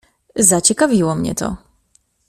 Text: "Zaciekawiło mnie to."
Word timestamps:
"Zaciekawiło 0.39 1.15
mnie 1.15 1.35
to." 1.35 1.57